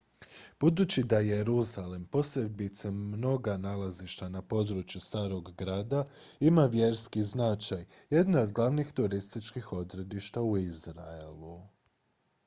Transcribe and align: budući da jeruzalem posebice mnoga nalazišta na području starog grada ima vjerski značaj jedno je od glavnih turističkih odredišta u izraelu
budući 0.59 1.03
da 1.03 1.17
jeruzalem 1.19 2.05
posebice 2.05 2.91
mnoga 2.91 3.57
nalazišta 3.57 4.29
na 4.29 4.41
području 4.41 5.01
starog 5.01 5.51
grada 5.57 6.05
ima 6.39 6.65
vjerski 6.65 7.23
značaj 7.23 7.85
jedno 8.09 8.37
je 8.37 8.43
od 8.43 8.51
glavnih 8.51 8.91
turističkih 8.93 9.73
odredišta 9.73 10.41
u 10.41 10.57
izraelu 10.57 11.63